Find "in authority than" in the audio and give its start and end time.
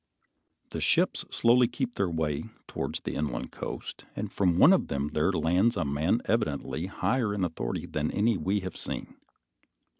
7.35-8.09